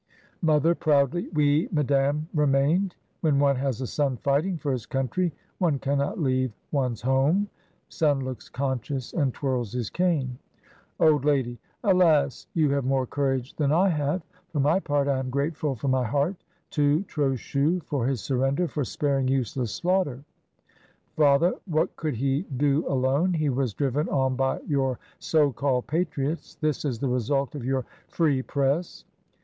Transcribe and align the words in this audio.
Mother 0.41 0.73
{proudly), 0.73 1.29
"We, 1.31 1.69
madame, 1.71 2.27
remained. 2.33 2.95
When 3.19 3.37
one 3.37 3.55
has 3.57 3.81
a 3.81 3.85
son 3.85 4.17
fighting 4.17 4.57
for 4.57 4.71
his 4.71 4.87
country, 4.87 5.31
one 5.59 5.77
cannot 5.77 6.19
leave 6.19 6.51
one's 6.71 7.03
home." 7.03 7.49
{Son 7.87 8.21
looks 8.21 8.49
conscious 8.49 9.13
and 9.13 9.31
twirls 9.31 9.73
his 9.73 9.91
cane?) 9.91 10.39
Old 10.99 11.23
Lady. 11.23 11.59
"Alas! 11.83 12.47
you 12.55 12.71
have 12.71 12.83
more 12.83 13.05
courage 13.05 13.53
than 13.57 13.71
I 13.71 13.89
have. 13.89 14.23
For 14.49 14.59
my 14.59 14.79
part 14.79 15.07
I 15.07 15.19
am 15.19 15.29
grateful 15.29 15.75
from 15.75 15.91
my 15.91 16.05
heart 16.05 16.43
to 16.71 17.03
Trochu 17.03 17.81
for 17.85 18.07
his 18.07 18.21
surrender, 18.21 18.67
for 18.67 18.83
sparing 18.83 19.27
useless 19.27 19.71
slaughter." 19.71 20.23
Father. 21.15 21.53
"What 21.67 21.95
could 21.95 22.15
he 22.15 22.41
do 22.57 22.87
alone? 22.87 23.33
he 23.35 23.49
was 23.49 23.75
driven 23.75 24.09
on 24.09 24.35
by 24.35 24.61
your 24.61 24.97
so 25.19 25.51
called 25.53 25.85
patriots. 25.85 26.55
This 26.55 26.85
is 26.85 26.97
the 26.97 27.07
result 27.07 27.53
of 27.53 27.63
your 27.63 27.85
free 28.07 28.41
press." 28.41 29.05